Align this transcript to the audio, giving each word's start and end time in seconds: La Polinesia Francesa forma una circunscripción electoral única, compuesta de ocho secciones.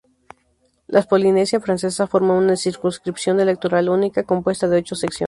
La 0.87 1.03
Polinesia 1.03 1.59
Francesa 1.59 2.07
forma 2.07 2.33
una 2.35 2.55
circunscripción 2.55 3.39
electoral 3.39 3.87
única, 3.87 4.23
compuesta 4.23 4.67
de 4.67 4.77
ocho 4.77 4.95
secciones. 4.95 5.19